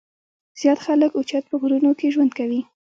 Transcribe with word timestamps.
زيات 0.59 0.79
خلک 0.85 1.11
اوچت 1.15 1.43
پۀ 1.49 1.55
غرونو 1.61 1.91
کښې 1.99 2.07
ژوند 2.13 2.31
کوي 2.39 2.61
ـ 2.63 2.67